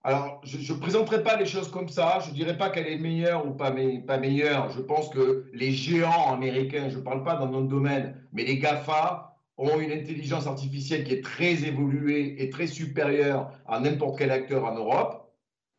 Alors, 0.03 0.41
je 0.43 0.73
ne 0.73 0.79
présenterai 0.79 1.21
pas 1.21 1.35
les 1.35 1.45
choses 1.45 1.69
comme 1.69 1.87
ça. 1.87 2.19
Je 2.25 2.31
ne 2.31 2.35
dirais 2.35 2.57
pas 2.57 2.69
qu'elle 2.69 2.87
est 2.87 2.97
meilleure 2.97 3.45
ou 3.45 3.51
pas, 3.51 3.71
pas 4.07 4.17
meilleure. 4.17 4.69
Je 4.71 4.81
pense 4.81 5.09
que 5.09 5.49
les 5.53 5.71
géants 5.71 6.33
américains, 6.33 6.89
je 6.89 6.97
ne 6.97 7.03
parle 7.03 7.23
pas 7.23 7.35
dans 7.35 7.47
notre 7.47 7.67
domaine, 7.67 8.15
mais 8.33 8.43
les 8.43 8.57
GAFA 8.57 9.37
ont 9.57 9.79
une 9.79 9.91
intelligence 9.91 10.47
artificielle 10.47 11.03
qui 11.03 11.13
est 11.13 11.23
très 11.23 11.65
évoluée 11.65 12.41
et 12.41 12.49
très 12.49 12.65
supérieure 12.65 13.51
à 13.67 13.79
n'importe 13.79 14.17
quel 14.17 14.31
acteur 14.31 14.65
en 14.65 14.73
Europe. 14.73 15.31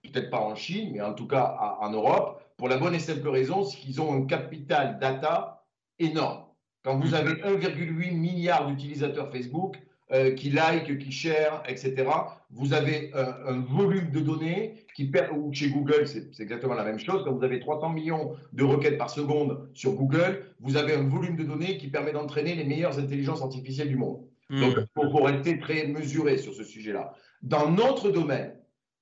Peut-être 0.03 0.31
pas 0.31 0.41
en 0.41 0.55
Chine, 0.55 0.91
mais 0.93 1.01
en 1.01 1.15
tout 1.15 1.27
cas 1.27 1.77
en 1.81 1.91
Europe. 1.91 2.41
Pour 2.57 2.69
la 2.69 2.77
bonne 2.77 2.95
et 2.95 3.01
simple 3.01 3.29
raison, 3.29 3.65
c'est 3.65 3.79
qu'ils 3.79 4.01
ont 4.01 4.15
un 4.15 4.27
capital 4.27 5.01
data 5.01 5.65
énorme. 5.99 6.45
Quand 6.85 6.99
vous 6.99 7.15
avez 7.15 7.33
1,8 7.33 8.13
milliard 8.13 8.67
d'utilisateurs 8.67 9.33
Facebook, 9.33 9.81
euh, 10.11 10.35
qui 10.35 10.51
like, 10.51 10.99
qui 10.99 11.13
share, 11.13 11.63
etc. 11.67 12.07
Vous 12.51 12.75
avez 12.75 13.13
un, 13.15 13.61
volume 13.61 14.11
de 14.11 14.21
données 14.21 14.85
qui 14.95 15.07
perd, 15.07 15.37
ou 15.37 15.53
chez 15.53 15.71
Google, 15.71 16.07
c'est 16.07 16.39
exactement 16.41 16.75
la 16.75 16.85
même 16.85 16.99
chose. 16.99 17.23
Quand 17.25 17.33
vous 17.33 17.45
avez 17.45 17.61
300 17.61 17.91
millions 17.91 18.35
de 18.53 18.65
requêtes 18.65 18.99
par 18.99 19.09
seconde 19.09 19.71
sur 19.73 19.93
Google, 19.93 20.45
vous 20.61 20.77
avez 20.77 20.95
un 20.95 21.09
volume 21.09 21.37
de 21.37 21.45
données 21.45 21.79
qui 21.79 21.89
permet 21.89 22.13
d'entraîner 22.13 22.55
les 22.55 22.65
meilleures 22.65 22.99
intelligences 22.99 23.43
artificielles 23.43 23.89
du 23.89 23.97
monde. 23.97 24.23
Hmm. 24.51 24.61
Donc, 24.61 24.75
il 24.79 25.11
faut, 25.11 25.23
rester 25.23 25.59
très 25.59 25.87
mesuré 25.87 26.37
sur 26.37 26.53
ce 26.53 26.65
sujet-là. 26.65 27.15
Dans 27.43 27.71
notre 27.71 28.11
domaine, 28.11 28.55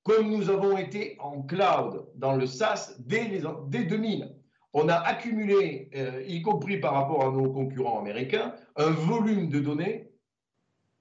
comme 0.05 0.31
nous 0.31 0.49
avons 0.49 0.79
été 0.79 1.17
en 1.19 1.43
cloud, 1.43 2.07
dans 2.15 2.37
le 2.37 2.47
SaaS, 2.47 2.95
dès, 3.01 3.25
les, 3.25 3.43
dès 3.69 3.85
2000, 3.85 4.33
on 4.73 4.89
a 4.89 4.95
accumulé, 4.95 5.91
euh, 5.97 6.23
y 6.27 6.43
compris 6.43 6.79
par 6.79 6.95
rapport 6.95 7.25
à 7.25 7.31
nos 7.31 7.51
concurrents 7.51 7.99
américains, 7.99 8.55
un 8.77 8.91
volume 8.91 9.49
de 9.49 9.59
données 9.59 10.10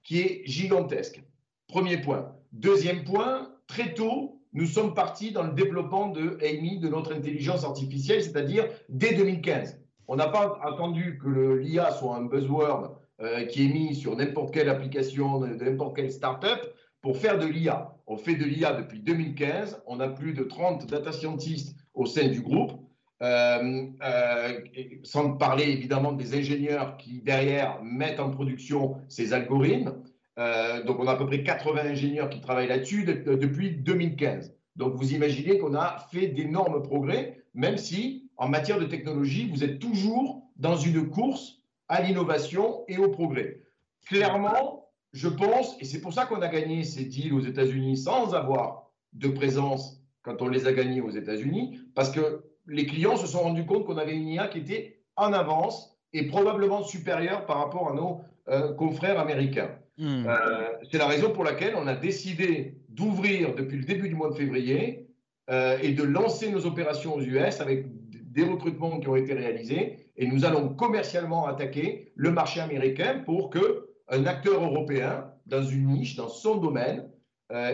qui 0.02 0.20
est 0.20 0.42
gigantesque. 0.44 1.22
Premier 1.68 1.98
point. 1.98 2.34
Deuxième 2.52 3.04
point, 3.04 3.50
très 3.66 3.94
tôt, 3.94 4.40
nous 4.52 4.66
sommes 4.66 4.94
partis 4.94 5.30
dans 5.30 5.44
le 5.44 5.52
développement 5.52 6.08
de 6.08 6.38
AMI, 6.42 6.80
de 6.80 6.88
notre 6.88 7.14
intelligence 7.14 7.64
artificielle, 7.64 8.22
c'est-à-dire 8.22 8.66
dès 8.88 9.14
2015. 9.14 9.80
On 10.08 10.16
n'a 10.16 10.26
pas 10.26 10.58
attendu 10.64 11.18
que 11.22 11.54
l'IA 11.54 11.92
soit 11.92 12.16
un 12.16 12.24
buzzword 12.24 12.96
euh, 13.20 13.44
qui 13.44 13.66
est 13.66 13.68
mis 13.68 13.94
sur 13.94 14.16
n'importe 14.16 14.52
quelle 14.52 14.68
application, 14.68 15.38
n'importe 15.40 15.94
quelle 15.94 16.10
start-up 16.10 16.74
pour 17.00 17.16
faire 17.16 17.38
de 17.38 17.46
l'IA. 17.46 17.96
On 18.06 18.16
fait 18.16 18.34
de 18.34 18.44
l'IA 18.44 18.72
depuis 18.72 18.98
2015. 18.98 19.82
On 19.86 20.00
a 20.00 20.08
plus 20.08 20.32
de 20.32 20.42
30 20.42 20.86
data 20.86 21.12
scientists 21.12 21.76
au 21.94 22.06
sein 22.06 22.28
du 22.28 22.40
groupe. 22.40 22.72
Euh, 23.22 23.86
euh, 24.02 24.60
sans 25.02 25.32
parler 25.32 25.64
évidemment 25.64 26.12
des 26.12 26.34
ingénieurs 26.34 26.96
qui 26.96 27.20
derrière 27.20 27.82
mettent 27.82 28.18
en 28.18 28.30
production 28.30 28.96
ces 29.08 29.34
algorithmes. 29.34 29.92
Euh, 30.38 30.82
donc 30.84 30.98
on 31.00 31.06
a 31.06 31.12
à 31.12 31.16
peu 31.16 31.26
près 31.26 31.42
80 31.42 31.82
ingénieurs 31.84 32.30
qui 32.30 32.40
travaillent 32.40 32.68
là-dessus 32.68 33.04
depuis 33.04 33.72
2015. 33.72 34.56
Donc 34.76 34.94
vous 34.94 35.12
imaginez 35.12 35.58
qu'on 35.58 35.74
a 35.74 35.98
fait 36.10 36.28
d'énormes 36.28 36.82
progrès, 36.82 37.44
même 37.52 37.76
si 37.76 38.30
en 38.38 38.48
matière 38.48 38.78
de 38.78 38.86
technologie, 38.86 39.50
vous 39.50 39.64
êtes 39.64 39.78
toujours 39.78 40.42
dans 40.56 40.76
une 40.76 41.10
course 41.10 41.58
à 41.88 42.00
l'innovation 42.00 42.84
et 42.88 42.96
au 42.96 43.10
progrès. 43.10 43.60
Clairement, 44.06 44.88
je 45.12 45.28
pense, 45.28 45.76
et 45.78 45.84
c'est 45.84 46.00
pour 46.00 46.14
ça 46.14 46.24
qu'on 46.24 46.40
a 46.40 46.48
gagné 46.48 46.84
ces 46.84 47.04
deals 47.04 47.34
aux 47.34 47.40
États-Unis 47.40 47.98
sans 47.98 48.32
avoir 48.32 48.90
de 49.12 49.28
présence 49.28 50.00
quand 50.22 50.40
on 50.40 50.48
les 50.48 50.66
a 50.66 50.72
gagnés 50.72 51.02
aux 51.02 51.10
États-Unis, 51.10 51.80
parce 51.94 52.10
que 52.10 52.49
les 52.66 52.86
clients 52.86 53.16
se 53.16 53.26
sont 53.26 53.40
rendus 53.40 53.66
compte 53.66 53.84
qu'on 53.84 53.98
avait 53.98 54.14
une 54.14 54.28
IA 54.28 54.48
qui 54.48 54.58
était 54.58 55.00
en 55.16 55.32
avance 55.32 55.96
et 56.12 56.26
probablement 56.26 56.82
supérieure 56.82 57.46
par 57.46 57.58
rapport 57.58 57.90
à 57.90 57.94
nos 57.94 58.22
euh, 58.48 58.72
confrères 58.74 59.18
américains. 59.20 59.70
Hmm. 59.98 60.24
Euh, 60.26 60.68
c'est 60.90 60.98
la 60.98 61.06
raison 61.06 61.30
pour 61.30 61.44
laquelle 61.44 61.74
on 61.76 61.86
a 61.86 61.94
décidé 61.94 62.74
d'ouvrir 62.88 63.54
depuis 63.54 63.78
le 63.78 63.84
début 63.84 64.08
du 64.08 64.14
mois 64.14 64.30
de 64.30 64.34
février 64.34 65.06
euh, 65.50 65.78
et 65.82 65.92
de 65.92 66.02
lancer 66.02 66.50
nos 66.50 66.66
opérations 66.66 67.14
aux 67.14 67.20
US 67.20 67.60
avec 67.60 67.86
des 68.32 68.44
recrutements 68.44 68.98
qui 68.98 69.08
ont 69.08 69.16
été 69.16 69.34
réalisés 69.34 69.98
et 70.16 70.26
nous 70.26 70.44
allons 70.44 70.70
commercialement 70.70 71.46
attaquer 71.46 72.12
le 72.14 72.30
marché 72.30 72.60
américain 72.60 73.22
pour 73.24 73.50
que 73.50 73.88
un 74.08 74.26
acteur 74.26 74.62
européen 74.62 75.26
dans 75.46 75.62
une 75.62 75.88
niche, 75.88 76.16
dans 76.16 76.28
son 76.28 76.56
domaine, 76.56 77.08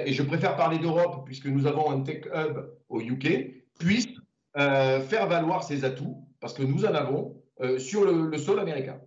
et 0.05 0.13
je 0.13 0.23
préfère 0.23 0.57
parler 0.57 0.79
d'Europe 0.79 1.23
puisque 1.27 1.47
nous 1.47 1.67
avons 1.67 1.91
un 1.91 2.01
tech 2.01 2.25
hub 2.27 2.59
au 2.89 3.01
UK, 3.01 3.65
puisse 3.79 4.07
euh, 4.59 5.01
faire 5.03 5.27
valoir 5.27 5.65
ses 5.65 5.85
atouts, 5.85 6.17
parce 6.41 6.55
que 6.55 6.63
nous 6.63 6.87
en 6.87 6.95
avons 6.95 7.43
euh, 7.61 7.79
sur 7.79 8.11
le, 8.11 8.39
sol 8.39 8.59
américain. 8.59 8.99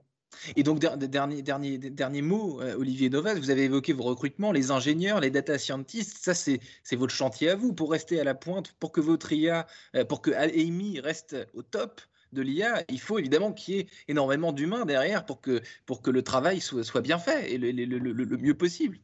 Et 0.56 0.62
donc, 0.62 0.78
dernier, 0.78 1.42
dernier, 1.42 1.80
dernier 1.80 2.22
mot, 2.22 2.62
euh, 2.62 2.76
Olivier 2.78 3.10
Novas, 3.10 3.34
vous 3.34 3.50
avez 3.50 3.64
évoqué 3.64 3.94
vos 3.94 4.04
recrutements, 4.04 4.52
les 4.52 4.70
ingénieurs, 4.70 5.20
les 5.20 5.32
data 5.32 5.58
scientists, 5.58 6.20
ça 6.20 6.36
c'est 6.36 6.96
votre 6.96 7.16
chantier 7.16 7.50
à 7.50 7.56
vous 7.56 7.74
pour 7.74 7.90
rester 7.90 8.20
à 8.20 8.24
la 8.24 8.36
pointe, 8.36 8.74
pour 8.80 8.92
que 8.92 9.02
votre 9.02 9.34
IA, 9.34 9.66
pour 10.08 10.22
que 10.22 10.30
Amy 10.30 11.00
reste 11.00 11.36
au 11.56 11.64
top 11.64 12.00
de 12.32 12.44
l'IA, 12.44 12.84
il 12.88 13.00
faut 13.00 13.18
évidemment 13.18 13.52
qu'il 13.52 13.76
y 13.76 13.80
ait 13.80 13.88
énormément 14.08 14.52
d'humains 14.52 14.86
derrière 14.86 15.26
pour 15.26 15.42
que, 15.42 15.62
pour 15.88 16.04
que 16.04 16.12
le 16.12 16.22
travail 16.22 16.62
soit, 16.62 16.84
soit 16.84 17.02
bien 17.02 17.18
fait 17.18 17.52
et 17.52 17.58
le, 17.58 17.72
le, 17.72 17.98
le 17.98 18.38
mieux 18.38 18.54
possible. 18.54 19.00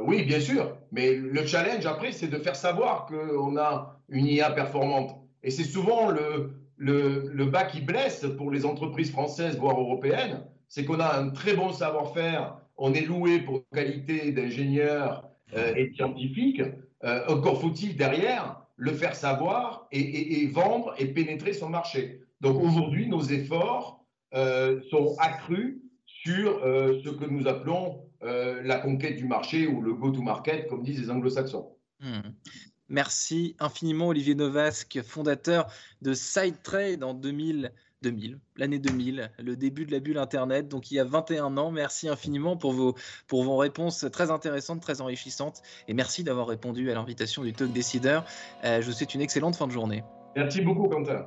oui, 0.00 0.24
bien 0.24 0.40
sûr, 0.40 0.78
mais 0.92 1.14
le 1.14 1.46
challenge 1.46 1.84
après, 1.84 2.12
c'est 2.12 2.28
de 2.28 2.38
faire 2.38 2.56
savoir 2.56 3.04
qu'on 3.04 3.58
a 3.58 4.00
une 4.08 4.26
IA 4.26 4.50
performante. 4.50 5.25
Et 5.46 5.50
c'est 5.52 5.64
souvent 5.64 6.10
le, 6.10 6.50
le, 6.76 7.44
bas 7.44 7.64
qui 7.64 7.80
blesse 7.80 8.26
pour 8.36 8.50
les 8.50 8.66
entreprises 8.66 9.12
françaises, 9.12 9.56
voire 9.56 9.80
européennes, 9.80 10.42
c'est 10.68 10.84
qu'on 10.84 10.98
a 10.98 11.16
un 11.16 11.30
très 11.30 11.54
bon 11.54 11.72
savoir-faire, 11.72 12.58
on 12.76 12.92
est 12.92 13.06
loué 13.06 13.38
pour 13.38 13.62
qualité 13.72 14.32
d'ingénieur 14.32 15.30
euh, 15.54 15.72
et 15.76 15.92
scientifique. 15.94 16.60
Euh, 17.04 17.24
encore 17.28 17.60
faut-il 17.60 17.96
derrière 17.96 18.60
le 18.74 18.90
faire 18.92 19.14
savoir 19.14 19.86
et, 19.92 20.48
vendre 20.48 20.94
et 20.98 21.06
pénétrer 21.06 21.52
son 21.52 21.68
marché. 21.68 22.20
Donc 22.40 22.60
aujourd'hui, 22.60 23.08
nos 23.08 23.22
efforts 23.22 24.04
euh, 24.34 24.80
sont 24.90 25.14
accrus 25.20 25.78
sur 26.06 26.60
ce 26.60 27.08
que 27.08 27.24
nous 27.24 27.46
appelons 27.46 28.00
la 28.20 28.78
conquête 28.78 29.16
du 29.16 29.26
marché 29.26 29.68
ou 29.68 29.80
le 29.80 29.94
go-to-market, 29.94 30.66
comme 30.66 30.82
disent 30.82 31.00
les 31.00 31.10
anglo-saxons. 31.10 31.68
Mmh. 32.00 32.20
Merci 32.88 33.56
infiniment 33.58 34.08
Olivier 34.08 34.34
Novasque, 34.34 35.00
fondateur 35.02 35.66
de 36.02 36.14
SideTrade 36.14 37.02
en 37.02 37.14
2000, 37.14 37.72
2000 38.02 38.38
l'année 38.56 38.78
2000, 38.78 39.30
le 39.38 39.56
début 39.56 39.86
de 39.86 39.92
la 39.92 40.00
bulle 40.00 40.18
Internet, 40.18 40.68
donc 40.68 40.90
il 40.90 40.94
y 40.94 41.00
a 41.00 41.04
21 41.04 41.56
ans. 41.56 41.70
Merci 41.70 42.08
infiniment 42.08 42.56
pour 42.56 42.72
vos, 42.72 42.94
pour 43.26 43.42
vos 43.42 43.56
réponses 43.56 44.06
très 44.12 44.30
intéressantes, 44.30 44.80
très 44.80 45.00
enrichissantes, 45.00 45.62
et 45.88 45.94
merci 45.94 46.24
d'avoir 46.24 46.46
répondu 46.46 46.90
à 46.90 46.94
l'invitation 46.94 47.42
du 47.42 47.52
Talk 47.52 47.72
Décideur. 47.72 48.24
Euh, 48.64 48.80
je 48.80 48.86
vous 48.86 48.92
souhaite 48.92 49.14
une 49.14 49.22
excellente 49.22 49.56
fin 49.56 49.66
de 49.66 49.72
journée. 49.72 50.04
Merci 50.34 50.60
beaucoup, 50.60 50.88
Quentin. 50.88 51.26